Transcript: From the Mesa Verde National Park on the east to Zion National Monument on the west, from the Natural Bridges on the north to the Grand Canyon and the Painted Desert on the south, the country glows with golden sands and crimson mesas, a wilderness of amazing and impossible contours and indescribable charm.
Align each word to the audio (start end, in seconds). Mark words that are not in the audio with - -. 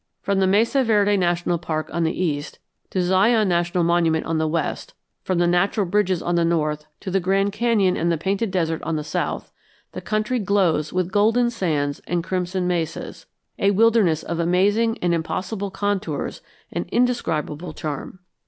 From 0.23 0.39
the 0.39 0.47
Mesa 0.47 0.83
Verde 0.83 1.15
National 1.15 1.59
Park 1.59 1.87
on 1.93 2.03
the 2.03 2.23
east 2.25 2.57
to 2.89 3.03
Zion 3.03 3.47
National 3.47 3.83
Monument 3.83 4.25
on 4.25 4.39
the 4.39 4.47
west, 4.47 4.95
from 5.21 5.37
the 5.37 5.45
Natural 5.45 5.85
Bridges 5.85 6.23
on 6.23 6.33
the 6.33 6.43
north 6.43 6.87
to 7.01 7.11
the 7.11 7.19
Grand 7.19 7.53
Canyon 7.53 7.95
and 7.95 8.11
the 8.11 8.17
Painted 8.17 8.49
Desert 8.49 8.81
on 8.81 8.95
the 8.95 9.03
south, 9.03 9.51
the 9.91 10.01
country 10.01 10.39
glows 10.39 10.91
with 10.91 11.11
golden 11.11 11.51
sands 11.51 11.99
and 12.07 12.23
crimson 12.23 12.65
mesas, 12.67 13.27
a 13.59 13.69
wilderness 13.69 14.23
of 14.23 14.39
amazing 14.39 14.97
and 15.03 15.13
impossible 15.13 15.69
contours 15.69 16.41
and 16.71 16.89
indescribable 16.89 17.71
charm. 17.71 18.17